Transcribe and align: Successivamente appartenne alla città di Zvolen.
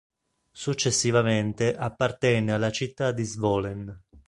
Successivamente 0.51 1.75
appartenne 1.77 2.53
alla 2.53 2.71
città 2.71 3.11
di 3.11 3.23
Zvolen. 3.23 4.01